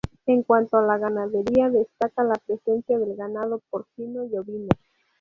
En 0.25 0.41
cuanto 0.41 0.77
a 0.77 0.81
la 0.81 0.97
ganadería 0.97 1.69
destaca 1.69 2.23
la 2.23 2.33
presencia 2.33 2.97
de 2.97 3.15
ganado 3.15 3.61
porcino 3.69 4.25
y 4.25 4.35
ovino. 4.35 4.69